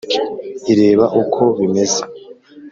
[0.71, 2.01] ireba uko bimeze